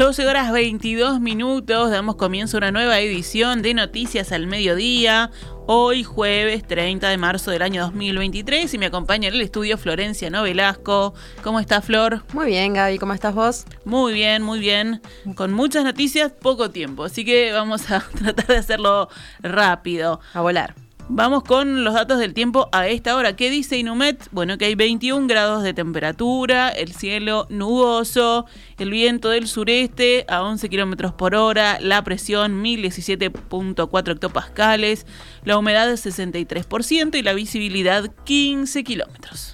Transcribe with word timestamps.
12 0.00 0.26
horas 0.26 0.50
22 0.50 1.20
minutos, 1.20 1.90
damos 1.90 2.16
comienzo 2.16 2.56
a 2.56 2.60
una 2.60 2.72
nueva 2.72 3.00
edición 3.00 3.60
de 3.60 3.74
Noticias 3.74 4.32
al 4.32 4.46
Mediodía. 4.46 5.30
Hoy 5.66 6.04
jueves 6.04 6.66
30 6.66 7.06
de 7.06 7.18
marzo 7.18 7.50
del 7.50 7.60
año 7.60 7.82
2023 7.82 8.72
y 8.72 8.78
me 8.78 8.86
acompaña 8.86 9.28
en 9.28 9.34
el 9.34 9.42
estudio 9.42 9.76
Florencia 9.76 10.30
Novelasco. 10.30 11.12
¿Cómo 11.42 11.60
está 11.60 11.82
Flor? 11.82 12.24
Muy 12.32 12.46
bien 12.46 12.72
Gaby, 12.72 12.96
¿cómo 12.96 13.12
estás 13.12 13.34
vos? 13.34 13.66
Muy 13.84 14.14
bien, 14.14 14.42
muy 14.42 14.58
bien. 14.58 15.02
Con 15.34 15.52
muchas 15.52 15.84
noticias, 15.84 16.32
poco 16.32 16.70
tiempo, 16.70 17.04
así 17.04 17.26
que 17.26 17.52
vamos 17.52 17.90
a 17.90 18.00
tratar 18.18 18.46
de 18.46 18.56
hacerlo 18.56 19.10
rápido. 19.42 20.20
A 20.32 20.40
volar. 20.40 20.89
Vamos 21.12 21.42
con 21.42 21.82
los 21.82 21.94
datos 21.94 22.20
del 22.20 22.34
tiempo 22.34 22.68
a 22.70 22.86
esta 22.86 23.16
hora. 23.16 23.34
¿Qué 23.34 23.50
dice 23.50 23.76
Inumet? 23.76 24.28
Bueno, 24.30 24.56
que 24.58 24.66
hay 24.66 24.76
21 24.76 25.26
grados 25.26 25.64
de 25.64 25.74
temperatura, 25.74 26.68
el 26.68 26.92
cielo 26.92 27.48
nuboso, 27.50 28.46
el 28.78 28.90
viento 28.92 29.28
del 29.28 29.48
sureste 29.48 30.24
a 30.28 30.44
11 30.44 30.68
kilómetros 30.68 31.12
por 31.12 31.34
hora, 31.34 31.80
la 31.80 32.04
presión 32.04 32.62
1017.4 32.62 34.12
hectopascales, 34.12 35.04
la 35.44 35.58
humedad 35.58 35.90
es 35.90 36.06
63% 36.06 37.18
y 37.18 37.22
la 37.22 37.32
visibilidad 37.32 38.08
15 38.22 38.84
kilómetros. 38.84 39.52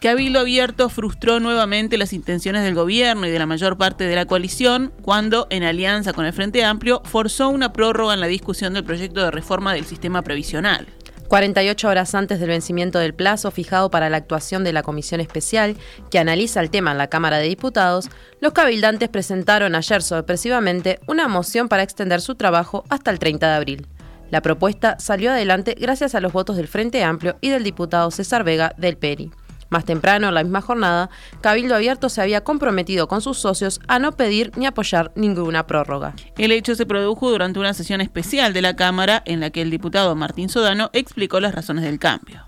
Cabildo 0.00 0.38
Abierto 0.38 0.88
frustró 0.90 1.40
nuevamente 1.40 1.98
las 1.98 2.12
intenciones 2.12 2.62
del 2.62 2.76
gobierno 2.76 3.26
y 3.26 3.30
de 3.30 3.38
la 3.40 3.46
mayor 3.46 3.76
parte 3.76 4.04
de 4.04 4.14
la 4.14 4.26
coalición 4.26 4.92
cuando, 5.02 5.48
en 5.50 5.64
alianza 5.64 6.12
con 6.12 6.24
el 6.24 6.32
Frente 6.32 6.64
Amplio, 6.64 7.02
forzó 7.04 7.48
una 7.48 7.72
prórroga 7.72 8.14
en 8.14 8.20
la 8.20 8.28
discusión 8.28 8.74
del 8.74 8.84
proyecto 8.84 9.24
de 9.24 9.32
reforma 9.32 9.74
del 9.74 9.86
sistema 9.86 10.22
previsional. 10.22 10.86
48 11.26 11.88
horas 11.88 12.14
antes 12.14 12.38
del 12.38 12.48
vencimiento 12.48 13.00
del 13.00 13.12
plazo 13.12 13.50
fijado 13.50 13.90
para 13.90 14.08
la 14.08 14.18
actuación 14.18 14.62
de 14.62 14.72
la 14.72 14.84
comisión 14.84 15.20
especial 15.20 15.76
que 16.12 16.20
analiza 16.20 16.60
el 16.60 16.70
tema 16.70 16.92
en 16.92 16.98
la 16.98 17.08
Cámara 17.08 17.38
de 17.38 17.48
Diputados, 17.48 18.08
los 18.40 18.52
cabildantes 18.52 19.08
presentaron 19.08 19.74
ayer 19.74 20.00
sorpresivamente 20.00 21.00
una 21.08 21.26
moción 21.26 21.68
para 21.68 21.82
extender 21.82 22.20
su 22.20 22.36
trabajo 22.36 22.84
hasta 22.88 23.10
el 23.10 23.18
30 23.18 23.48
de 23.48 23.54
abril. 23.54 23.86
La 24.30 24.42
propuesta 24.42 24.96
salió 25.00 25.32
adelante 25.32 25.74
gracias 25.76 26.14
a 26.14 26.20
los 26.20 26.32
votos 26.32 26.56
del 26.56 26.68
Frente 26.68 27.02
Amplio 27.02 27.36
y 27.40 27.48
del 27.50 27.64
diputado 27.64 28.12
César 28.12 28.44
Vega 28.44 28.74
del 28.78 28.96
PERI. 28.96 29.32
Más 29.70 29.84
temprano, 29.84 30.28
en 30.28 30.34
la 30.34 30.42
misma 30.42 30.62
jornada, 30.62 31.10
Cabildo 31.40 31.74
Abierto 31.74 32.08
se 32.08 32.22
había 32.22 32.42
comprometido 32.42 33.06
con 33.06 33.20
sus 33.20 33.38
socios 33.38 33.80
a 33.86 33.98
no 33.98 34.12
pedir 34.12 34.52
ni 34.56 34.66
apoyar 34.66 35.12
ninguna 35.14 35.66
prórroga. 35.66 36.14
El 36.38 36.52
hecho 36.52 36.74
se 36.74 36.86
produjo 36.86 37.30
durante 37.30 37.58
una 37.58 37.74
sesión 37.74 38.00
especial 38.00 38.54
de 38.54 38.62
la 38.62 38.76
Cámara 38.76 39.22
en 39.26 39.40
la 39.40 39.50
que 39.50 39.60
el 39.60 39.70
diputado 39.70 40.14
Martín 40.14 40.48
Sodano 40.48 40.88
explicó 40.92 41.38
las 41.40 41.54
razones 41.54 41.84
del 41.84 41.98
cambio. 41.98 42.44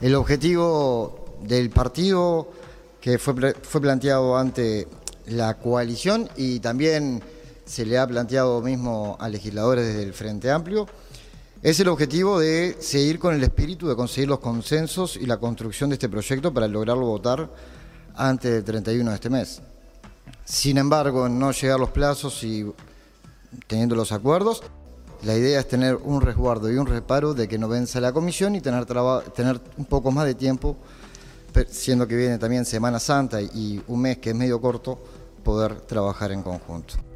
El 0.00 0.14
objetivo 0.14 1.38
del 1.42 1.70
partido 1.70 2.52
que 3.00 3.18
fue, 3.18 3.54
fue 3.54 3.80
planteado 3.80 4.36
ante 4.36 4.86
la 5.26 5.54
coalición 5.54 6.28
y 6.36 6.60
también 6.60 7.22
se 7.64 7.84
le 7.84 7.98
ha 7.98 8.06
planteado 8.06 8.60
mismo 8.62 9.16
a 9.20 9.28
legisladores 9.28 9.96
del 9.96 10.12
Frente 10.12 10.50
Amplio 10.50 10.86
es 11.62 11.80
el 11.80 11.88
objetivo 11.88 12.38
de 12.38 12.76
seguir 12.80 13.18
con 13.18 13.34
el 13.34 13.42
espíritu 13.42 13.88
de 13.88 13.96
conseguir 13.96 14.28
los 14.28 14.38
consensos 14.38 15.16
y 15.16 15.26
la 15.26 15.38
construcción 15.38 15.90
de 15.90 15.94
este 15.94 16.08
proyecto 16.08 16.54
para 16.54 16.68
lograrlo 16.68 17.06
votar 17.06 17.50
antes 18.14 18.52
del 18.52 18.64
31 18.64 19.10
de 19.10 19.14
este 19.16 19.30
mes. 19.30 19.60
Sin 20.44 20.78
embargo, 20.78 21.28
no 21.28 21.50
llegar 21.50 21.80
los 21.80 21.90
plazos 21.90 22.42
y 22.44 22.64
teniendo 23.66 23.96
los 23.96 24.12
acuerdos, 24.12 24.62
la 25.22 25.36
idea 25.36 25.58
es 25.58 25.66
tener 25.66 25.96
un 25.96 26.20
resguardo 26.20 26.70
y 26.70 26.76
un 26.76 26.86
reparo 26.86 27.34
de 27.34 27.48
que 27.48 27.58
no 27.58 27.68
venza 27.68 28.00
la 28.00 28.12
comisión 28.12 28.54
y 28.54 28.60
tener 28.60 28.86
un 29.76 29.84
poco 29.84 30.12
más 30.12 30.26
de 30.26 30.34
tiempo, 30.34 30.76
siendo 31.68 32.06
que 32.06 32.14
viene 32.14 32.38
también 32.38 32.64
Semana 32.64 33.00
Santa 33.00 33.42
y 33.42 33.82
un 33.88 34.00
mes 34.00 34.18
que 34.18 34.30
es 34.30 34.36
medio 34.36 34.60
corto, 34.60 35.02
poder 35.42 35.80
trabajar 35.80 36.30
en 36.30 36.42
conjunto. 36.42 37.07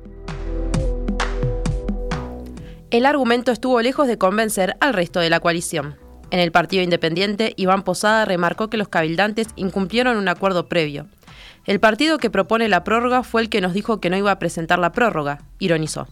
El 2.92 3.06
argumento 3.06 3.52
estuvo 3.52 3.80
lejos 3.80 4.06
de 4.06 4.18
convencer 4.18 4.76
al 4.80 4.92
resto 4.92 5.18
de 5.18 5.30
la 5.30 5.40
coalición. 5.40 5.96
En 6.30 6.40
el 6.40 6.52
Partido 6.52 6.82
Independiente, 6.82 7.54
Iván 7.56 7.84
Posada 7.84 8.26
remarcó 8.26 8.68
que 8.68 8.76
los 8.76 8.88
cabildantes 8.88 9.48
incumplieron 9.56 10.18
un 10.18 10.28
acuerdo 10.28 10.68
previo. 10.68 11.06
El 11.64 11.80
partido 11.80 12.18
que 12.18 12.28
propone 12.28 12.68
la 12.68 12.84
prórroga 12.84 13.22
fue 13.22 13.40
el 13.40 13.48
que 13.48 13.62
nos 13.62 13.72
dijo 13.72 13.98
que 13.98 14.10
no 14.10 14.18
iba 14.18 14.30
a 14.30 14.38
presentar 14.38 14.78
la 14.78 14.92
prórroga, 14.92 15.40
ironizó. 15.58 16.06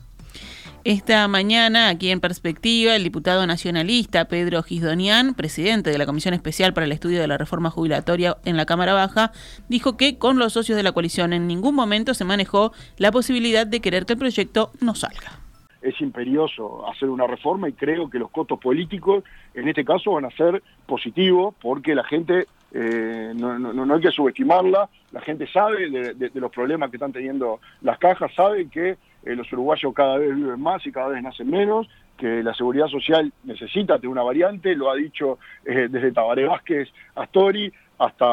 Esta 0.84 1.28
mañana, 1.28 1.90
aquí 1.90 2.10
en 2.10 2.20
perspectiva, 2.20 2.96
el 2.96 3.04
diputado 3.04 3.46
nacionalista 3.46 4.24
Pedro 4.24 4.62
Gisdonian, 4.62 5.34
presidente 5.34 5.90
de 5.90 5.98
la 5.98 6.06
Comisión 6.06 6.32
Especial 6.32 6.72
para 6.72 6.86
el 6.86 6.92
Estudio 6.92 7.20
de 7.20 7.28
la 7.28 7.36
Reforma 7.36 7.68
Jubilatoria 7.68 8.38
en 8.46 8.56
la 8.56 8.64
Cámara 8.64 8.94
Baja, 8.94 9.32
dijo 9.68 9.98
que 9.98 10.16
con 10.16 10.38
los 10.38 10.54
socios 10.54 10.76
de 10.76 10.82
la 10.82 10.92
coalición 10.92 11.34
en 11.34 11.46
ningún 11.46 11.74
momento 11.74 12.14
se 12.14 12.24
manejó 12.24 12.72
la 12.96 13.12
posibilidad 13.12 13.66
de 13.66 13.80
querer 13.80 14.06
que 14.06 14.14
el 14.14 14.18
proyecto 14.18 14.72
no 14.80 14.94
salga 14.94 15.40
es 15.82 16.00
imperioso 16.00 16.88
hacer 16.88 17.08
una 17.08 17.26
reforma 17.26 17.68
y 17.68 17.72
creo 17.72 18.10
que 18.10 18.18
los 18.18 18.30
costos 18.30 18.58
políticos 18.58 19.24
en 19.54 19.68
este 19.68 19.84
caso 19.84 20.12
van 20.12 20.26
a 20.26 20.30
ser 20.30 20.62
positivos 20.86 21.54
porque 21.60 21.94
la 21.94 22.04
gente, 22.04 22.46
eh, 22.72 23.32
no, 23.34 23.58
no, 23.58 23.94
hay 23.94 24.00
que 24.00 24.10
subestimarla, 24.10 24.88
la 25.12 25.20
gente 25.20 25.46
sabe 25.46 25.90
de, 25.90 26.30
los 26.34 26.52
problemas 26.52 26.90
que 26.90 26.96
están 26.96 27.12
teniendo 27.12 27.60
las 27.82 27.98
cajas, 27.98 28.32
sabe 28.34 28.68
que 28.68 28.90
eh, 28.90 29.36
los 29.36 29.50
uruguayos 29.52 29.94
cada 29.94 30.18
vez 30.18 30.34
viven 30.34 30.60
más 30.60 30.86
y 30.86 30.92
cada 30.92 31.08
vez 31.08 31.22
nacen 31.22 31.50
menos, 31.50 31.88
que 32.16 32.42
la 32.42 32.52
seguridad 32.52 32.88
social 32.88 33.32
necesita 33.44 33.96
tener 33.96 34.08
una 34.08 34.22
variante, 34.22 34.74
lo 34.74 34.90
ha 34.90 34.94
dicho 34.94 35.38
eh, 35.64 35.88
desde 35.90 36.12
Tabaré 36.12 36.46
Vázquez 36.46 36.88
Astori 37.14 37.72
hasta 37.98 38.24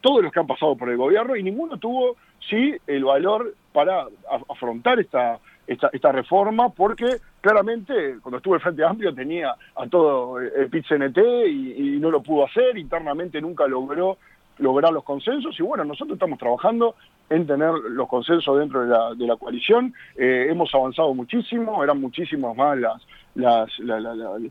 todos 0.00 0.22
los 0.22 0.32
que 0.32 0.40
han 0.40 0.48
pasado 0.48 0.74
por 0.76 0.90
el 0.90 0.96
gobierno 0.96 1.36
y 1.36 1.44
ninguno 1.44 1.78
tuvo, 1.78 2.16
sí, 2.48 2.74
el 2.88 3.04
valor 3.04 3.54
para 3.72 4.06
afrontar 4.48 4.98
esta 4.98 5.38
esta, 5.70 6.12
reforma 6.12 6.70
porque 6.70 7.18
claramente 7.40 8.18
cuando 8.20 8.38
estuvo 8.38 8.56
el 8.56 8.60
Frente 8.60 8.84
Amplio 8.84 9.14
tenía 9.14 9.54
a 9.76 9.86
todo 9.86 10.40
el 10.40 10.68
pit 10.68 10.84
-CNT 10.86 11.48
y, 11.48 11.98
no 12.00 12.10
lo 12.10 12.22
pudo 12.22 12.46
hacer, 12.46 12.76
internamente 12.76 13.40
nunca 13.40 13.66
logró 13.66 14.18
lograr 14.58 14.92
los 14.92 15.04
consensos 15.04 15.58
y 15.58 15.62
bueno, 15.62 15.84
nosotros 15.84 16.16
estamos 16.16 16.38
trabajando 16.38 16.96
en 17.30 17.46
tener 17.46 17.72
los 17.72 18.08
consensos 18.08 18.58
dentro 18.58 19.14
de 19.14 19.26
la, 19.26 19.36
coalición, 19.36 19.94
eh, 20.16 20.48
hemos 20.50 20.74
avanzado 20.74 21.14
muchísimo, 21.14 21.84
eran 21.84 22.00
muchísimos 22.00 22.56
más 22.56 22.76
las, 22.76 23.00
las 23.34 23.70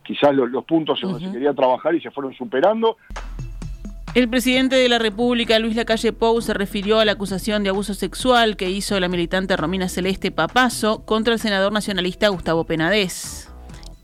quizás 0.04 0.34
los, 0.34 0.64
puntos 0.64 1.04
en 1.04 1.12
los 1.12 1.20
que 1.20 1.26
se 1.26 1.34
quería 1.34 1.54
trabajar 1.54 1.94
y 1.96 2.02
se 2.02 2.12
fueron 2.12 2.34
superando. 2.34 2.98
El 4.16 4.28
presidente 4.28 4.76
de 4.76 4.90
la 4.90 4.98
República, 4.98 5.60
Luis 5.60 5.76
Lacalle 5.76 6.12
Pou, 6.14 6.42
se 6.42 6.56
refirió 6.56 7.00
a 7.00 7.06
la 7.06 7.12
acusación 7.12 7.64
de 7.64 7.70
abuso 7.70 7.94
sexual 7.94 8.58
que 8.58 8.68
hizo 8.68 9.00
la 9.00 9.08
militante 9.08 9.56
Romina 9.56 9.88
Celeste 9.88 10.32
Papazo 10.32 11.06
contra 11.06 11.32
el 11.36 11.40
senador 11.40 11.72
nacionalista 11.72 12.28
Gustavo 12.30 12.64
Penadez. 12.64 13.50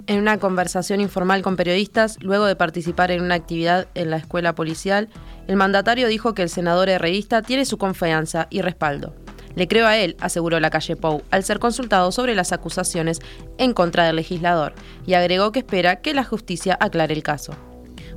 En 0.05 0.19
una 0.19 0.37
conversación 0.37 1.01
informal 1.01 1.41
con 1.41 1.55
periodistas, 1.55 2.19
luego 2.21 2.45
de 2.45 2.55
participar 2.55 3.09
en 3.09 3.23
una 3.23 3.33
actividad 3.33 3.87
en 3.95 4.11
la 4.11 4.17
escuela 4.17 4.53
policial, 4.53 5.09
el 5.47 5.55
mandatario 5.55 6.07
dijo 6.07 6.35
que 6.35 6.43
el 6.43 6.49
senador 6.49 6.87
revista 6.87 7.41
tiene 7.41 7.65
su 7.65 7.79
confianza 7.79 8.45
y 8.51 8.61
respaldo. 8.61 9.15
Le 9.55 9.67
creo 9.67 9.87
a 9.87 9.97
él, 9.97 10.17
aseguró 10.19 10.59
la 10.59 10.69
calle 10.69 10.95
Pou, 10.95 11.23
al 11.31 11.43
ser 11.43 11.57
consultado 11.57 12.11
sobre 12.11 12.35
las 12.35 12.51
acusaciones 12.51 13.21
en 13.57 13.73
contra 13.73 14.05
del 14.05 14.17
legislador, 14.17 14.75
y 15.07 15.15
agregó 15.15 15.51
que 15.51 15.59
espera 15.59 15.95
que 15.95 16.13
la 16.13 16.23
justicia 16.23 16.77
aclare 16.79 17.15
el 17.15 17.23
caso. 17.23 17.55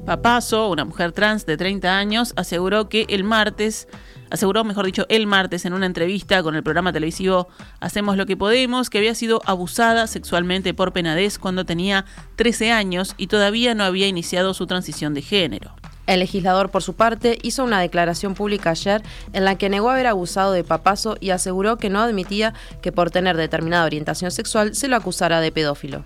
Papazo, 0.09 0.71
una 0.71 0.87
mujer 0.87 1.13
trans 1.13 1.45
de 1.45 1.59
30 1.59 1.99
años, 1.99 2.33
aseguró 2.35 2.89
que 2.89 3.05
el 3.11 3.25
martes, 3.25 3.89
aseguró, 4.31 4.65
mejor 4.65 4.87
dicho, 4.87 5.05
el 5.11 5.27
martes 5.27 5.67
en 5.67 5.75
una 5.75 5.85
entrevista 5.85 6.43
con 6.43 6.57
el 6.57 6.63
programa 6.63 6.95
televisivo 6.95 7.49
Hacemos 7.79 8.17
lo 8.17 8.25
que 8.25 8.35
podemos, 8.35 8.89
que 8.89 8.97
había 8.97 9.15
sido 9.15 9.43
abusada 9.45 10.07
sexualmente 10.07 10.73
por 10.73 10.95
Penades 10.95 11.39
cuando 11.39 11.67
tenía 11.67 12.07
13 12.37 12.73
años 12.73 13.15
y 13.19 13.27
todavía 13.27 13.75
no 13.75 13.85
había 13.85 14.07
iniciado 14.07 14.55
su 14.55 14.67
transición 14.67 15.13
de 15.13 15.21
género. 15.21 15.75
El 16.07 16.21
legislador, 16.21 16.71
por 16.71 16.83
su 16.83 16.95
parte, 16.95 17.37
hizo 17.43 17.63
una 17.63 17.79
declaración 17.79 18.33
pública 18.33 18.71
ayer 18.71 19.03
en 19.35 19.45
la 19.45 19.59
que 19.59 19.69
negó 19.69 19.91
haber 19.91 20.07
abusado 20.07 20.53
de 20.53 20.65
Papazo 20.65 21.19
y 21.21 21.31
aseguró 21.31 21.77
que 21.77 21.91
no 21.91 22.01
admitía 22.01 22.55
que 22.81 22.93
por 22.93 23.11
tener 23.11 23.37
determinada 23.37 23.85
orientación 23.85 24.31
sexual 24.31 24.75
se 24.75 24.89
lo 24.89 24.97
acusara 24.97 25.43
de 25.43 25.53
pedófilo. 25.53 26.03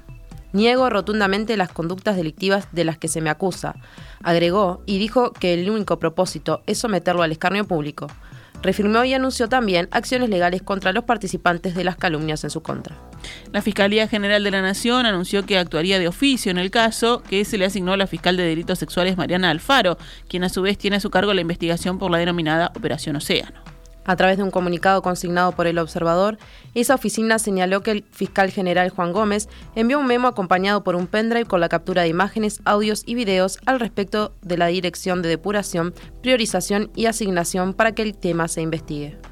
Niego 0.53 0.91
rotundamente 0.91 1.57
las 1.57 1.71
conductas 1.71 2.17
delictivas 2.17 2.69
de 2.73 2.85
las 2.85 2.99
que 2.99 3.09
se 3.09 3.21
me 3.21 3.31
acusa, 3.31 3.75
agregó 4.23 4.83
y 4.87 4.99
dijo 4.99 5.33
que 5.33 5.55
el 5.55 5.69
único 5.71 5.99
propósito 5.99 6.63
es 6.67 6.79
someterlo 6.79 7.23
al 7.23 7.33
escarnio 7.33 7.65
público. 7.67 8.07
Refirmó 8.63 9.03
y 9.03 9.13
anunció 9.13 9.49
también 9.49 9.89
acciones 9.91 10.29
legales 10.29 10.63
contra 10.63 10.93
los 10.93 11.05
participantes 11.05 11.75
de 11.75 11.83
las 11.83 11.97
calumnias 11.97 12.45
en 12.45 12.51
su 12.51 12.63
contra. 12.63 12.97
La 13.51 13.61
Fiscalía 13.61 14.07
General 14.07 14.45
de 14.45 14.51
la 14.53 14.63
Nación 14.63 15.05
anunció 15.05 15.45
que 15.45 15.59
actuaría 15.59 15.99
de 15.99 16.07
oficio 16.07 16.51
en 16.51 16.59
el 16.59 16.71
caso 16.71 17.23
que 17.29 17.45
se 17.45 17.59
le 17.59 17.65
asignó 17.65 17.93
a 17.93 17.97
la 17.97 18.07
fiscal 18.07 18.37
de 18.37 18.45
delitos 18.45 18.79
sexuales 18.79 19.17
Mariana 19.17 19.51
Alfaro, 19.51 19.99
quien 20.29 20.45
a 20.45 20.49
su 20.49 20.63
vez 20.63 20.79
tiene 20.79 20.97
a 20.97 21.01
su 21.01 21.11
cargo 21.11 21.35
la 21.35 21.41
investigación 21.41 21.99
por 21.99 22.11
la 22.11 22.19
denominada 22.19 22.73
Operación 22.77 23.17
Océano. 23.17 23.72
A 24.05 24.17
través 24.17 24.37
de 24.37 24.43
un 24.43 24.51
comunicado 24.51 25.03
consignado 25.03 25.53
por 25.53 25.67
el 25.67 25.79
observador, 25.79 26.39
esa 26.75 26.95
oficina 26.95 27.39
señaló 27.39 27.83
que 27.83 27.93
el 27.93 28.05
fiscal 28.11 28.51
general 28.51 28.91
Juan 28.91 29.13
Gómez 29.13 29.49
envió 29.75 29.99
un 29.99 30.07
memo 30.07 30.29
acompañado 30.29 30.83
por 30.83 30.97
un 30.97 31.07
pendrive 31.07 31.47
con 31.47 31.61
la 31.61 31.69
captura 31.69 32.03
de 32.03 32.09
imágenes, 32.09 32.61
audios 32.65 33.03
y 33.07 33.15
videos 33.15 33.59
al 33.65 33.81
respecto 33.81 34.35
de 34.43 34.59
la 34.59 34.67
dirección 34.67 35.23
de 35.23 35.29
depuración, 35.29 35.95
priorización 36.21 36.91
y 36.97 37.07
asignación 37.07 37.75
para 37.75 37.93
que 37.93 38.03
el 38.03 38.17
tema 38.17 38.49
se 38.49 38.63
investigue. 38.63 39.32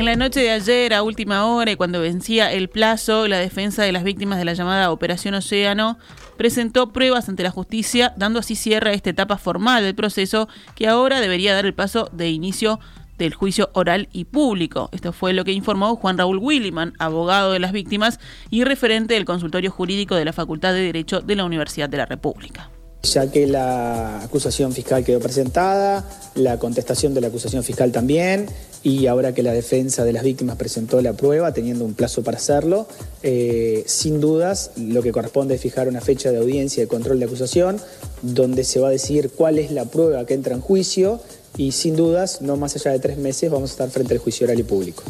En 0.00 0.06
la 0.06 0.16
noche 0.16 0.40
de 0.40 0.50
ayer, 0.50 0.94
a 0.94 1.02
última 1.02 1.44
hora 1.44 1.72
y 1.72 1.76
cuando 1.76 2.00
vencía 2.00 2.50
el 2.50 2.70
plazo, 2.70 3.28
la 3.28 3.36
defensa 3.36 3.82
de 3.82 3.92
las 3.92 4.02
víctimas 4.02 4.38
de 4.38 4.46
la 4.46 4.54
llamada 4.54 4.92
Operación 4.92 5.34
Océano 5.34 5.98
presentó 6.38 6.90
pruebas 6.90 7.28
ante 7.28 7.42
la 7.42 7.50
justicia, 7.50 8.14
dando 8.16 8.38
así 8.38 8.54
cierre 8.56 8.88
a 8.88 8.92
esta 8.94 9.10
etapa 9.10 9.36
formal 9.36 9.82
del 9.82 9.94
proceso 9.94 10.48
que 10.74 10.88
ahora 10.88 11.20
debería 11.20 11.52
dar 11.52 11.66
el 11.66 11.74
paso 11.74 12.08
de 12.14 12.30
inicio 12.30 12.80
del 13.18 13.34
juicio 13.34 13.68
oral 13.74 14.08
y 14.10 14.24
público. 14.24 14.88
Esto 14.92 15.12
fue 15.12 15.34
lo 15.34 15.44
que 15.44 15.52
informó 15.52 15.94
Juan 15.96 16.16
Raúl 16.16 16.38
Williman, 16.38 16.94
abogado 16.98 17.52
de 17.52 17.58
las 17.58 17.72
víctimas 17.72 18.20
y 18.48 18.64
referente 18.64 19.12
del 19.12 19.26
consultorio 19.26 19.70
jurídico 19.70 20.14
de 20.14 20.24
la 20.24 20.32
Facultad 20.32 20.72
de 20.72 20.80
Derecho 20.80 21.20
de 21.20 21.36
la 21.36 21.44
Universidad 21.44 21.90
de 21.90 21.98
la 21.98 22.06
República 22.06 22.70
ya 23.02 23.30
que 23.30 23.46
la 23.46 24.22
acusación 24.22 24.72
fiscal 24.72 25.04
quedó 25.04 25.20
presentada, 25.20 26.08
la 26.34 26.58
contestación 26.58 27.14
de 27.14 27.20
la 27.20 27.28
acusación 27.28 27.62
fiscal 27.64 27.92
también, 27.92 28.46
y 28.82 29.06
ahora 29.06 29.34
que 29.34 29.42
la 29.42 29.52
defensa 29.52 30.04
de 30.04 30.12
las 30.12 30.22
víctimas 30.22 30.56
presentó 30.56 31.00
la 31.02 31.12
prueba, 31.12 31.52
teniendo 31.52 31.84
un 31.84 31.94
plazo 31.94 32.22
para 32.22 32.38
hacerlo, 32.38 32.86
eh, 33.22 33.84
sin 33.86 34.20
dudas 34.20 34.70
lo 34.76 35.02
que 35.02 35.12
corresponde 35.12 35.54
es 35.54 35.60
fijar 35.60 35.88
una 35.88 36.00
fecha 36.00 36.30
de 36.30 36.38
audiencia 36.38 36.82
y 36.82 36.86
control 36.86 37.18
de 37.18 37.26
acusación, 37.26 37.80
donde 38.22 38.64
se 38.64 38.80
va 38.80 38.88
a 38.88 38.90
decir 38.90 39.30
cuál 39.30 39.58
es 39.58 39.70
la 39.70 39.84
prueba 39.86 40.24
que 40.24 40.34
entra 40.34 40.54
en 40.54 40.60
juicio, 40.60 41.20
y 41.56 41.72
sin 41.72 41.96
dudas, 41.96 42.42
no 42.42 42.56
más 42.56 42.76
allá 42.76 42.92
de 42.92 43.00
tres 43.00 43.18
meses, 43.18 43.50
vamos 43.50 43.70
a 43.70 43.72
estar 43.72 43.90
frente 43.90 44.14
al 44.14 44.20
juicio 44.20 44.46
oral 44.46 44.60
y 44.60 44.62
público. 44.62 45.02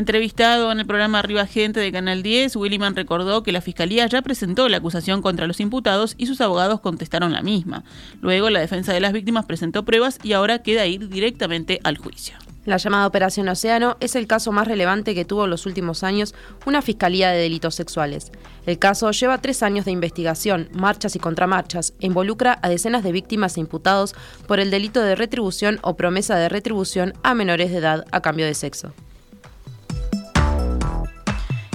Entrevistado 0.00 0.72
en 0.72 0.80
el 0.80 0.86
programa 0.86 1.18
Arriba 1.18 1.44
Gente 1.44 1.78
de 1.78 1.92
Canal 1.92 2.22
10, 2.22 2.56
Williman 2.56 2.96
recordó 2.96 3.42
que 3.42 3.52
la 3.52 3.60
Fiscalía 3.60 4.06
ya 4.06 4.22
presentó 4.22 4.66
la 4.70 4.78
acusación 4.78 5.20
contra 5.20 5.46
los 5.46 5.60
imputados 5.60 6.14
y 6.16 6.24
sus 6.24 6.40
abogados 6.40 6.80
contestaron 6.80 7.34
la 7.34 7.42
misma. 7.42 7.84
Luego 8.22 8.48
la 8.48 8.60
defensa 8.60 8.94
de 8.94 9.00
las 9.00 9.12
víctimas 9.12 9.44
presentó 9.44 9.84
pruebas 9.84 10.18
y 10.22 10.32
ahora 10.32 10.62
queda 10.62 10.86
ir 10.86 11.10
directamente 11.10 11.80
al 11.84 11.98
juicio. 11.98 12.34
La 12.64 12.78
llamada 12.78 13.06
Operación 13.06 13.50
Océano 13.50 13.98
es 14.00 14.16
el 14.16 14.26
caso 14.26 14.52
más 14.52 14.66
relevante 14.66 15.14
que 15.14 15.26
tuvo 15.26 15.44
en 15.44 15.50
los 15.50 15.66
últimos 15.66 16.02
años 16.02 16.34
una 16.64 16.80
Fiscalía 16.80 17.30
de 17.30 17.42
Delitos 17.42 17.74
Sexuales. 17.74 18.32
El 18.64 18.78
caso 18.78 19.10
lleva 19.10 19.42
tres 19.42 19.62
años 19.62 19.84
de 19.84 19.90
investigación, 19.90 20.70
marchas 20.72 21.14
y 21.14 21.18
contramarchas, 21.18 21.92
e 22.00 22.06
involucra 22.06 22.58
a 22.62 22.70
decenas 22.70 23.02
de 23.02 23.12
víctimas 23.12 23.58
e 23.58 23.60
imputados 23.60 24.14
por 24.48 24.60
el 24.60 24.70
delito 24.70 25.02
de 25.02 25.14
retribución 25.14 25.78
o 25.82 25.94
promesa 25.94 26.36
de 26.36 26.48
retribución 26.48 27.12
a 27.22 27.34
menores 27.34 27.70
de 27.70 27.76
edad 27.76 28.06
a 28.12 28.22
cambio 28.22 28.46
de 28.46 28.54
sexo. 28.54 28.94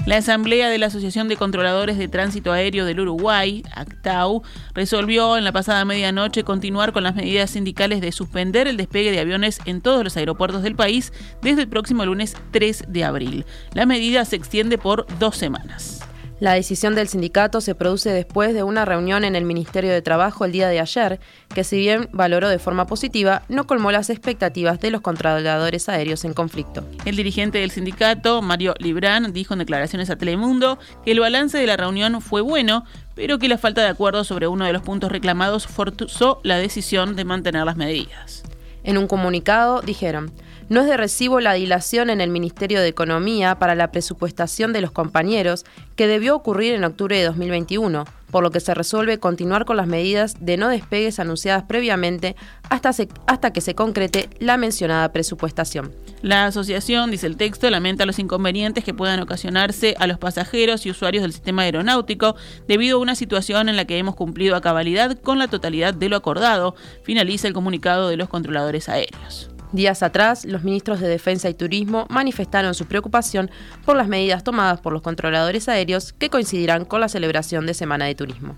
La 0.06 0.18
Asamblea 0.18 0.70
de 0.70 0.78
la 0.78 0.86
Asociación 0.86 1.28
de 1.30 1.36
Controladores 1.36 1.98
de 1.98 2.08
Tránsito 2.08 2.52
Aéreo 2.52 2.86
del 2.86 3.00
Uruguay, 3.00 3.64
ACTAU, 3.74 4.44
resolvió 4.76 5.36
en 5.36 5.44
la 5.44 5.52
pasada 5.52 5.84
medianoche 5.84 6.44
continuar 6.44 6.94
con 6.94 7.02
las 7.02 7.16
medidas 7.16 7.50
sindicales 7.50 8.02
de 8.02 8.12
suspender 8.12 8.68
el 8.68 8.78
despegue 8.78 9.12
de 9.12 9.20
aviones 9.20 9.60
en 9.66 9.82
todos 9.82 10.04
los 10.04 10.16
aeropuertos 10.16 10.62
del 10.62 10.76
país 10.76 11.12
desde 11.42 11.64
el 11.64 11.70
próximo 11.70 12.06
lunes 12.06 12.38
3 12.52 12.86
de 12.88 13.04
abril. 13.04 13.46
La 13.74 13.88
medida 13.88 14.26
se 14.26 14.36
extiende 14.36 14.78
por 14.78 15.08
dos 15.18 15.38
semanas. 15.38 16.08
La 16.42 16.52
decisión 16.52 16.96
del 16.96 17.08
sindicato 17.08 17.62
se 17.62 17.76
produce 17.76 18.10
después 18.10 18.54
de 18.54 18.62
una 18.62 18.84
reunión 18.84 19.24
en 19.24 19.38
el 19.38 19.46
Ministerio 19.46 19.94
de 19.94 20.02
Trabajo 20.02 20.44
el 20.44 20.52
día 20.52 20.68
de 20.68 20.82
ayer, 20.82 21.22
que 21.54 21.64
si 21.64 21.78
bien 21.78 22.10
valoró 22.12 22.50
de 22.50 22.60
forma 22.60 22.88
positiva, 22.88 23.44
no 23.48 23.66
colmó 23.68 23.90
las 23.94 24.10
expectativas 24.10 24.82
de 24.82 24.92
los 24.92 25.00
controladores 25.00 25.88
aéreos 25.88 26.26
en 26.26 26.34
conflicto. 26.34 26.86
El 27.06 27.16
dirigente 27.16 27.60
del 27.60 27.72
sindicato, 27.72 28.42
Mario 28.42 28.76
Librán, 28.80 29.32
dijo 29.32 29.54
en 29.54 29.60
declaraciones 29.60 30.10
a 30.10 30.18
Telemundo 30.18 30.78
que 31.06 31.14
el 31.14 31.22
balance 31.22 31.58
de 31.58 31.68
la 31.68 31.78
reunión 31.78 32.20
fue 32.20 32.42
bueno, 32.42 32.84
pero 33.16 33.40
que 33.40 33.48
la 33.48 33.58
falta 33.58 33.82
de 33.82 33.88
acuerdo 33.88 34.26
sobre 34.26 34.48
uno 34.48 34.66
de 34.66 34.74
los 34.74 34.82
puntos 34.82 35.14
reclamados 35.14 35.68
forzó 35.68 36.42
la 36.44 36.58
decisión 36.58 37.16
de 37.16 37.24
mantener 37.24 37.64
las 37.64 37.78
medidas. 37.78 38.44
En 38.84 38.98
un 38.98 39.08
comunicado 39.08 39.82
dijeron, 39.82 40.34
no 40.70 40.82
es 40.82 40.88
de 40.88 40.98
recibo 40.98 41.40
la 41.40 41.54
dilación 41.54 42.10
en 42.10 42.22
el 42.22 42.30
Ministerio 42.30 42.82
de 42.82 42.88
Economía 42.88 43.60
para 43.60 43.76
la 43.76 43.92
presupuestación 43.92 44.74
de 44.74 44.82
los 44.82 44.92
compañeros 44.92 45.66
que 45.96 46.08
debió 46.08 46.36
ocurrir 46.36 46.74
en 46.74 46.84
octubre 46.84 47.18
de 47.18 47.26
2021, 47.26 48.06
por 48.32 48.44
lo 48.44 48.52
que 48.52 48.60
se 48.60 48.74
resuelve 48.74 49.20
continuar 49.20 49.66
con 49.66 49.78
las 49.78 49.88
medidas 49.88 50.38
de 50.40 50.58
no 50.58 50.68
despegues 50.68 51.20
anunciadas 51.20 51.64
previamente 51.64 52.36
hasta, 52.70 52.92
hasta 53.28 53.54
que 53.54 53.62
se 53.62 53.76
concrete 53.76 54.30
la 54.40 54.58
mencionada 54.58 55.12
presupuestación. 55.12 55.94
La 56.22 56.48
asociación, 56.48 57.12
dice 57.12 57.28
el 57.28 57.38
texto, 57.38 57.70
lamenta 57.70 58.06
los 58.06 58.18
inconvenientes 58.18 58.84
que 58.84 58.94
puedan 58.94 59.20
ocasionarse 59.20 59.96
a 60.00 60.08
los 60.08 60.18
pasajeros 60.18 60.86
y 60.86 60.90
usuarios 60.90 61.22
del 61.22 61.34
sistema 61.34 61.62
aeronáutico 61.62 62.36
debido 62.68 62.98
a 62.98 63.02
una 63.02 63.16
situación 63.16 63.70
en 63.70 63.76
la 63.76 63.86
que 63.86 64.00
hemos 64.00 64.16
cumplido 64.16 64.56
a 64.56 64.62
cabalidad 64.62 65.18
con 65.20 65.38
la 65.38 65.48
totalidad 65.48 65.94
de 65.94 66.10
lo 66.10 66.18
acordado, 66.18 66.76
finaliza 67.04 67.48
el 67.48 67.54
comunicado 67.54 68.10
de 68.10 68.18
los 68.18 68.30
controladores 68.30 68.90
aéreos. 68.90 69.55
Días 69.76 70.04
atrás, 70.04 70.46
los 70.46 70.64
ministros 70.64 71.02
de 71.02 71.10
Defensa 71.10 71.50
y 71.50 71.54
Turismo 71.54 72.06
manifestaron 72.10 72.74
su 72.74 72.86
preocupación 72.86 73.52
por 73.84 73.98
las 73.98 74.08
medidas 74.08 74.42
tomadas 74.42 74.80
por 74.80 74.94
los 74.94 75.02
controladores 75.02 75.68
aéreos 75.68 76.14
que 76.14 76.30
coincidirán 76.30 76.86
con 76.86 77.02
la 77.02 77.10
celebración 77.10 77.66
de 77.66 77.74
Semana 77.74 78.06
de 78.06 78.16
Turismo. 78.16 78.58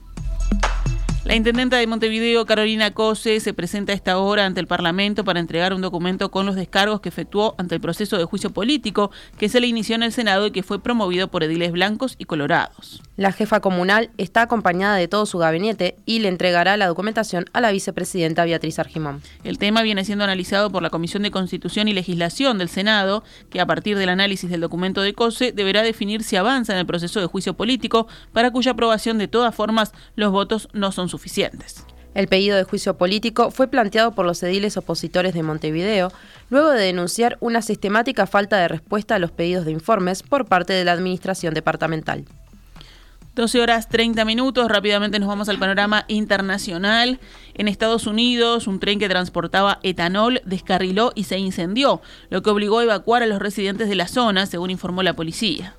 La 1.27 1.35
intendenta 1.35 1.75
de 1.75 1.87
Montevideo, 1.87 2.45
Carolina 2.45 2.91
Cose, 2.93 3.41
se 3.41 3.53
presenta 3.53 3.91
a 3.91 3.95
esta 3.95 4.17
hora 4.17 4.45
ante 4.45 4.61
el 4.61 4.67
Parlamento 4.67 5.25
para 5.25 5.41
entregar 5.41 5.73
un 5.73 5.81
documento 5.81 6.31
con 6.31 6.45
los 6.45 6.55
descargos 6.55 7.01
que 7.01 7.09
efectuó 7.09 7.53
ante 7.57 7.75
el 7.75 7.81
proceso 7.81 8.17
de 8.17 8.23
juicio 8.23 8.51
político 8.51 9.11
que 9.37 9.49
se 9.49 9.59
le 9.59 9.67
inició 9.67 9.95
en 9.95 10.03
el 10.03 10.13
Senado 10.13 10.47
y 10.47 10.51
que 10.51 10.63
fue 10.63 10.81
promovido 10.81 11.27
por 11.27 11.43
ediles 11.43 11.73
blancos 11.73 12.15
y 12.17 12.23
colorados. 12.23 13.03
La 13.17 13.33
jefa 13.33 13.59
comunal 13.59 14.09
está 14.17 14.43
acompañada 14.43 14.95
de 14.95 15.09
todo 15.09 15.25
su 15.25 15.37
gabinete 15.37 15.97
y 16.05 16.19
le 16.19 16.29
entregará 16.29 16.77
la 16.77 16.87
documentación 16.87 17.45
a 17.51 17.59
la 17.59 17.71
vicepresidenta 17.71 18.45
Beatriz 18.45 18.79
Argimón. 18.79 19.21
El 19.43 19.57
tema 19.57 19.81
viene 19.81 20.05
siendo 20.05 20.23
analizado 20.23 20.71
por 20.71 20.81
la 20.81 20.91
Comisión 20.91 21.23
de 21.23 21.31
Constitución 21.31 21.89
y 21.89 21.93
Legislación 21.93 22.57
del 22.57 22.69
Senado, 22.69 23.25
que 23.49 23.59
a 23.59 23.65
partir 23.65 23.97
del 23.97 24.09
análisis 24.09 24.49
del 24.49 24.61
documento 24.61 25.01
de 25.01 25.13
COSE 25.13 25.51
deberá 25.51 25.83
definir 25.83 26.23
si 26.23 26.37
avanza 26.37 26.71
en 26.71 26.79
el 26.79 26.85
proceso 26.85 27.19
de 27.19 27.25
juicio 27.25 27.53
político, 27.55 28.07
para 28.31 28.51
cuya 28.51 28.71
aprobación 28.71 29.17
de 29.17 29.27
todas 29.27 29.53
formas 29.53 29.91
los 30.15 30.31
votos 30.31 30.69
no 30.71 30.93
son 30.93 31.09
suficientes 31.09 31.16
suficientes. 31.17 31.83
El 32.13 32.27
pedido 32.27 32.57
de 32.57 32.63
juicio 32.63 32.97
político 32.97 33.51
fue 33.51 33.67
planteado 33.67 34.13
por 34.13 34.25
los 34.25 34.41
ediles 34.43 34.77
opositores 34.77 35.33
de 35.33 35.43
Montevideo, 35.43 36.11
luego 36.49 36.69
de 36.69 36.81
denunciar 36.81 37.37
una 37.41 37.61
sistemática 37.61 38.27
falta 38.27 38.57
de 38.57 38.67
respuesta 38.67 39.15
a 39.15 39.19
los 39.19 39.31
pedidos 39.31 39.65
de 39.65 39.71
informes 39.71 40.23
por 40.23 40.45
parte 40.45 40.73
de 40.73 40.85
la 40.85 40.93
Administración 40.93 41.53
Departamental. 41.53 42.25
12 43.35 43.61
horas 43.61 43.87
30 43.87 44.25
minutos, 44.25 44.67
rápidamente 44.67 45.19
nos 45.19 45.29
vamos 45.29 45.47
al 45.47 45.59
panorama 45.59 46.05
internacional. 46.07 47.19
En 47.53 47.67
Estados 47.67 48.07
Unidos, 48.07 48.65
un 48.65 48.79
tren 48.79 48.97
que 48.97 49.09
transportaba 49.09 49.79
etanol 49.83 50.41
descarriló 50.43 51.11
y 51.13 51.25
se 51.25 51.37
incendió, 51.37 52.01
lo 52.31 52.41
que 52.41 52.49
obligó 52.49 52.79
a 52.79 52.83
evacuar 52.83 53.21
a 53.21 53.27
los 53.27 53.39
residentes 53.39 53.89
de 53.89 53.95
la 53.95 54.07
zona, 54.07 54.47
según 54.47 54.71
informó 54.71 55.03
la 55.03 55.13
policía. 55.13 55.75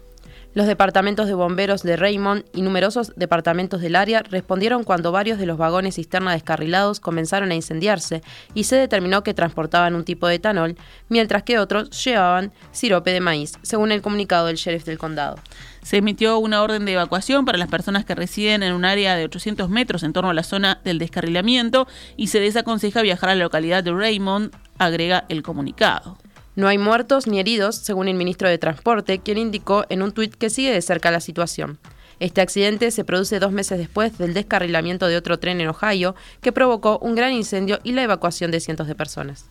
Los 0.54 0.66
departamentos 0.66 1.26
de 1.26 1.34
bomberos 1.34 1.82
de 1.82 1.96
Raymond 1.96 2.44
y 2.54 2.62
numerosos 2.62 3.12
departamentos 3.16 3.82
del 3.82 3.94
área 3.94 4.22
respondieron 4.22 4.82
cuando 4.82 5.12
varios 5.12 5.38
de 5.38 5.44
los 5.44 5.58
vagones 5.58 5.96
cisterna 5.96 6.32
descarrilados 6.32 7.00
comenzaron 7.00 7.50
a 7.50 7.54
incendiarse 7.54 8.22
y 8.54 8.64
se 8.64 8.76
determinó 8.76 9.22
que 9.22 9.34
transportaban 9.34 9.94
un 9.94 10.04
tipo 10.04 10.26
de 10.26 10.36
etanol, 10.36 10.76
mientras 11.10 11.42
que 11.42 11.58
otros 11.58 11.90
llevaban 12.02 12.52
sirope 12.72 13.12
de 13.12 13.20
maíz, 13.20 13.58
según 13.62 13.92
el 13.92 14.00
comunicado 14.00 14.46
del 14.46 14.56
sheriff 14.56 14.86
del 14.86 14.98
condado. 14.98 15.36
Se 15.82 15.98
emitió 15.98 16.38
una 16.38 16.62
orden 16.62 16.86
de 16.86 16.94
evacuación 16.94 17.44
para 17.44 17.58
las 17.58 17.68
personas 17.68 18.04
que 18.06 18.14
residen 18.14 18.62
en 18.62 18.72
un 18.72 18.84
área 18.84 19.16
de 19.16 19.24
800 19.24 19.68
metros 19.68 20.02
en 20.02 20.14
torno 20.14 20.30
a 20.30 20.34
la 20.34 20.42
zona 20.42 20.80
del 20.82 20.98
descarrilamiento 20.98 21.86
y 22.16 22.28
se 22.28 22.40
desaconseja 22.40 23.02
viajar 23.02 23.30
a 23.30 23.34
la 23.34 23.44
localidad 23.44 23.84
de 23.84 23.92
Raymond, 23.92 24.54
agrega 24.78 25.24
el 25.28 25.42
comunicado. 25.42 26.18
No 26.58 26.66
hay 26.66 26.76
muertos 26.76 27.28
ni 27.28 27.38
heridos, 27.38 27.76
según 27.76 28.08
el 28.08 28.16
ministro 28.16 28.48
de 28.48 28.58
Transporte, 28.58 29.20
quien 29.20 29.38
indicó 29.38 29.84
en 29.90 30.02
un 30.02 30.10
tuit 30.10 30.34
que 30.34 30.50
sigue 30.50 30.72
de 30.72 30.82
cerca 30.82 31.12
la 31.12 31.20
situación. 31.20 31.78
Este 32.18 32.40
accidente 32.40 32.90
se 32.90 33.04
produce 33.04 33.38
dos 33.38 33.52
meses 33.52 33.78
después 33.78 34.18
del 34.18 34.34
descarrilamiento 34.34 35.06
de 35.06 35.16
otro 35.16 35.38
tren 35.38 35.60
en 35.60 35.68
Ohio, 35.68 36.16
que 36.40 36.50
provocó 36.50 36.98
un 36.98 37.14
gran 37.14 37.32
incendio 37.32 37.78
y 37.84 37.92
la 37.92 38.02
evacuación 38.02 38.50
de 38.50 38.58
cientos 38.58 38.88
de 38.88 38.96
personas. 38.96 39.44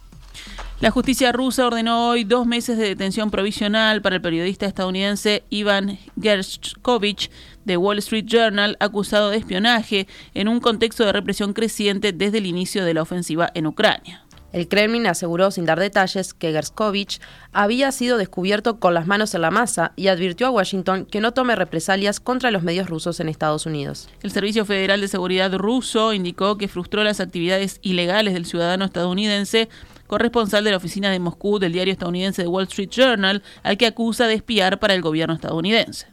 La 0.81 0.91
justicia 0.91 1.31
rusa 1.31 1.67
ordenó 1.67 2.09
hoy 2.09 2.25
dos 2.25 2.45
meses 2.45 2.77
de 2.77 2.89
detención 2.89 3.31
provisional 3.31 4.01
para 4.01 4.17
el 4.17 4.21
periodista 4.21 4.65
estadounidense 4.65 5.45
Ivan 5.49 5.99
Gershkovich 6.21 7.31
de 7.63 7.77
Wall 7.77 7.99
Street 7.99 8.25
Journal, 8.25 8.75
acusado 8.81 9.29
de 9.29 9.37
espionaje 9.37 10.09
en 10.33 10.49
un 10.49 10.59
contexto 10.59 11.05
de 11.05 11.13
represión 11.13 11.53
creciente 11.53 12.11
desde 12.11 12.39
el 12.39 12.47
inicio 12.47 12.83
de 12.83 12.95
la 12.95 13.01
ofensiva 13.01 13.49
en 13.53 13.65
Ucrania. 13.65 14.26
El 14.53 14.67
Kremlin 14.67 15.07
aseguró 15.07 15.51
sin 15.51 15.65
dar 15.65 15.79
detalles 15.79 16.33
que 16.33 16.51
Gerskovich 16.51 17.19
había 17.51 17.91
sido 17.91 18.17
descubierto 18.17 18.79
con 18.79 18.93
las 18.93 19.05
manos 19.05 19.35
en 19.35 19.41
la 19.41 19.51
masa 19.51 19.91
y 19.95 20.07
advirtió 20.07 20.47
a 20.47 20.51
Washington 20.51 21.05
que 21.05 21.19
no 21.19 21.33
tome 21.33 21.55
represalias 21.55 22.19
contra 22.19 22.49
los 22.51 22.63
medios 22.63 22.89
rusos 22.89 23.19
en 23.19 23.29
Estados 23.29 23.65
Unidos. 23.65 24.09
El 24.23 24.31
Servicio 24.31 24.65
Federal 24.65 25.01
de 25.01 25.09
Seguridad 25.09 25.53
ruso 25.53 26.13
indicó 26.13 26.57
que 26.57 26.69
frustró 26.69 27.03
las 27.03 27.19
actividades 27.19 27.79
ilegales 27.81 28.33
del 28.33 28.45
ciudadano 28.45 28.85
estadounidense 28.85 29.69
corresponsal 30.07 30.63
de 30.63 30.71
la 30.71 30.77
oficina 30.77 31.11
de 31.11 31.19
Moscú 31.19 31.59
del 31.59 31.73
diario 31.73 31.91
estadounidense 31.91 32.43
The 32.43 32.47
Wall 32.47 32.63
Street 32.63 32.89
Journal, 32.89 33.43
al 33.63 33.77
que 33.77 33.87
acusa 33.87 34.27
de 34.27 34.35
espiar 34.35 34.79
para 34.79 34.93
el 34.93 35.01
gobierno 35.01 35.35
estadounidense. 35.35 36.07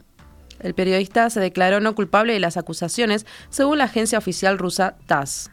El 0.59 0.73
periodista 0.73 1.29
se 1.29 1.39
declaró 1.39 1.79
no 1.79 1.95
culpable 1.95 2.33
de 2.33 2.39
las 2.39 2.57
acusaciones, 2.57 3.25
según 3.49 3.77
la 3.77 3.85
agencia 3.85 4.17
oficial 4.17 4.57
rusa 4.57 4.97
TASS. 5.05 5.51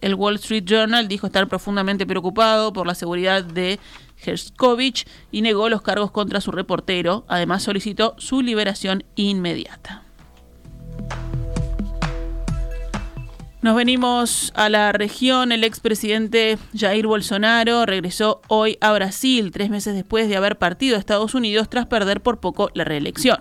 El 0.00 0.14
Wall 0.14 0.36
Street 0.36 0.64
Journal 0.64 1.08
dijo 1.08 1.26
estar 1.26 1.48
profundamente 1.48 2.06
preocupado 2.06 2.72
por 2.72 2.86
la 2.86 2.94
seguridad 2.94 3.44
de 3.44 3.78
Herskovich 4.24 5.06
y 5.30 5.42
negó 5.42 5.68
los 5.68 5.82
cargos 5.82 6.10
contra 6.10 6.40
su 6.40 6.52
reportero. 6.52 7.24
Además, 7.28 7.62
solicitó 7.62 8.14
su 8.18 8.42
liberación 8.42 9.04
inmediata. 9.14 10.02
Nos 13.62 13.74
venimos 13.74 14.52
a 14.54 14.68
la 14.68 14.92
región. 14.92 15.50
El 15.50 15.64
expresidente 15.64 16.56
Jair 16.72 17.08
Bolsonaro 17.08 17.84
regresó 17.84 18.40
hoy 18.46 18.78
a 18.80 18.92
Brasil, 18.92 19.50
tres 19.50 19.70
meses 19.70 19.94
después 19.94 20.28
de 20.28 20.36
haber 20.36 20.56
partido 20.56 20.94
a 20.94 21.00
Estados 21.00 21.34
Unidos 21.34 21.68
tras 21.68 21.86
perder 21.86 22.20
por 22.20 22.38
poco 22.38 22.70
la 22.74 22.84
reelección. 22.84 23.38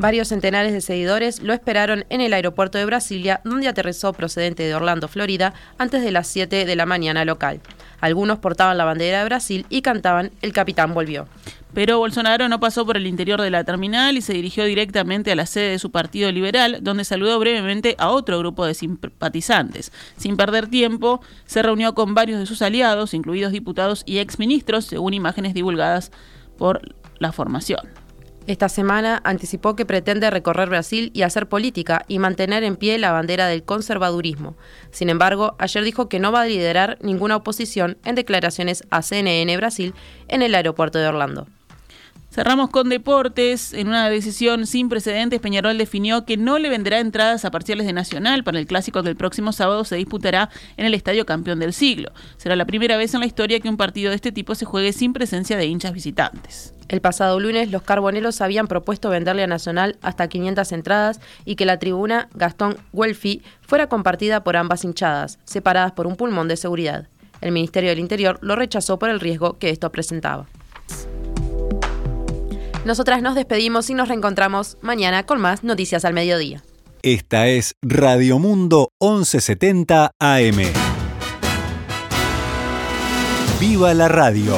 Varios 0.00 0.28
centenares 0.28 0.72
de 0.72 0.80
seguidores 0.80 1.42
lo 1.42 1.52
esperaron 1.52 2.06
en 2.08 2.22
el 2.22 2.32
aeropuerto 2.32 2.78
de 2.78 2.86
Brasilia, 2.86 3.42
donde 3.44 3.68
aterrizó 3.68 4.14
procedente 4.14 4.62
de 4.62 4.74
Orlando, 4.74 5.08
Florida, 5.08 5.52
antes 5.76 6.02
de 6.02 6.10
las 6.10 6.26
7 6.26 6.64
de 6.64 6.74
la 6.74 6.86
mañana 6.86 7.26
local. 7.26 7.60
Algunos 8.00 8.38
portaban 8.38 8.78
la 8.78 8.86
bandera 8.86 9.18
de 9.18 9.26
Brasil 9.26 9.66
y 9.68 9.82
cantaban 9.82 10.30
El 10.40 10.54
capitán 10.54 10.94
volvió. 10.94 11.28
Pero 11.74 11.98
Bolsonaro 11.98 12.48
no 12.48 12.60
pasó 12.60 12.86
por 12.86 12.96
el 12.96 13.06
interior 13.06 13.42
de 13.42 13.50
la 13.50 13.62
terminal 13.64 14.16
y 14.16 14.22
se 14.22 14.32
dirigió 14.32 14.64
directamente 14.64 15.32
a 15.32 15.36
la 15.36 15.44
sede 15.44 15.72
de 15.72 15.78
su 15.78 15.90
partido 15.90 16.32
liberal, 16.32 16.78
donde 16.80 17.04
saludó 17.04 17.38
brevemente 17.38 17.94
a 17.98 18.08
otro 18.08 18.38
grupo 18.38 18.64
de 18.64 18.72
simpatizantes. 18.72 19.92
Sin 20.16 20.38
perder 20.38 20.68
tiempo, 20.68 21.20
se 21.44 21.60
reunió 21.60 21.94
con 21.94 22.14
varios 22.14 22.40
de 22.40 22.46
sus 22.46 22.62
aliados, 22.62 23.12
incluidos 23.12 23.52
diputados 23.52 24.02
y 24.06 24.16
exministros, 24.16 24.86
según 24.86 25.12
imágenes 25.12 25.52
divulgadas 25.52 26.10
por 26.56 26.94
la 27.18 27.32
formación. 27.32 27.80
Esta 28.46 28.68
semana 28.68 29.20
anticipó 29.24 29.76
que 29.76 29.86
pretende 29.86 30.30
recorrer 30.30 30.68
Brasil 30.68 31.10
y 31.14 31.22
hacer 31.22 31.48
política 31.48 32.04
y 32.08 32.18
mantener 32.18 32.64
en 32.64 32.76
pie 32.76 32.98
la 32.98 33.12
bandera 33.12 33.46
del 33.46 33.62
conservadurismo. 33.62 34.56
Sin 34.90 35.10
embargo, 35.10 35.54
ayer 35.58 35.84
dijo 35.84 36.08
que 36.08 36.18
no 36.18 36.32
va 36.32 36.42
a 36.42 36.46
liderar 36.46 36.98
ninguna 37.02 37.36
oposición 37.36 37.98
en 38.04 38.14
declaraciones 38.14 38.84
a 38.90 39.02
CNN 39.02 39.56
Brasil 39.56 39.94
en 40.28 40.42
el 40.42 40.54
aeropuerto 40.54 40.98
de 40.98 41.08
Orlando. 41.08 41.46
Cerramos 42.32 42.70
con 42.70 42.88
deportes. 42.88 43.72
En 43.72 43.88
una 43.88 44.08
decisión 44.08 44.64
sin 44.64 44.88
precedentes, 44.88 45.40
Peñarol 45.40 45.76
definió 45.76 46.24
que 46.24 46.36
no 46.36 46.60
le 46.60 46.68
venderá 46.68 47.00
entradas 47.00 47.44
a 47.44 47.50
parciales 47.50 47.86
de 47.86 47.92
Nacional 47.92 48.44
para 48.44 48.60
el 48.60 48.68
clásico 48.68 49.02
que 49.02 49.08
el 49.08 49.16
próximo 49.16 49.52
sábado 49.52 49.84
se 49.84 49.96
disputará 49.96 50.48
en 50.76 50.86
el 50.86 50.94
Estadio 50.94 51.26
Campeón 51.26 51.58
del 51.58 51.72
Siglo. 51.72 52.12
Será 52.36 52.54
la 52.54 52.66
primera 52.66 52.96
vez 52.96 53.14
en 53.14 53.20
la 53.20 53.26
historia 53.26 53.58
que 53.58 53.68
un 53.68 53.76
partido 53.76 54.10
de 54.10 54.16
este 54.16 54.30
tipo 54.30 54.54
se 54.54 54.64
juegue 54.64 54.92
sin 54.92 55.12
presencia 55.12 55.56
de 55.56 55.66
hinchas 55.66 55.92
visitantes. 55.92 56.72
El 56.86 57.00
pasado 57.00 57.40
lunes, 57.40 57.72
los 57.72 57.82
carboneros 57.82 58.40
habían 58.40 58.68
propuesto 58.68 59.10
venderle 59.10 59.42
a 59.42 59.48
Nacional 59.48 59.96
hasta 60.00 60.28
500 60.28 60.70
entradas 60.70 61.20
y 61.44 61.56
que 61.56 61.66
la 61.66 61.80
tribuna 61.80 62.28
Gastón 62.34 62.76
Guelfi 62.92 63.42
fuera 63.60 63.88
compartida 63.88 64.44
por 64.44 64.56
ambas 64.56 64.84
hinchadas, 64.84 65.40
separadas 65.44 65.92
por 65.92 66.06
un 66.06 66.14
pulmón 66.14 66.46
de 66.46 66.56
seguridad. 66.56 67.08
El 67.40 67.50
Ministerio 67.50 67.90
del 67.90 67.98
Interior 67.98 68.38
lo 68.40 68.54
rechazó 68.54 69.00
por 69.00 69.10
el 69.10 69.18
riesgo 69.18 69.58
que 69.58 69.70
esto 69.70 69.90
presentaba. 69.90 70.46
Nosotras 72.84 73.20
nos 73.20 73.34
despedimos 73.34 73.90
y 73.90 73.94
nos 73.94 74.08
reencontramos 74.08 74.78
mañana 74.80 75.26
con 75.26 75.40
más 75.40 75.62
noticias 75.64 76.04
al 76.04 76.14
mediodía. 76.14 76.62
Esta 77.02 77.46
es 77.46 77.74
Radio 77.82 78.38
Mundo 78.38 78.92
1170 79.00 80.12
AM. 80.18 80.56
¡Viva 83.60 83.92
la 83.92 84.08
radio! 84.08 84.56